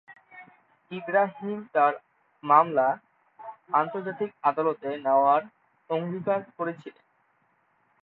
ইব্রাহিম 0.91 1.59
তার 1.73 1.93
মামলা 2.43 2.87
আন্তর্জাতিক 3.73 4.29
আদালতে 4.43 4.89
নেওয়ার 5.05 5.41
অঙ্গীকার 5.89 6.39
করেছিলেন। 6.57 7.03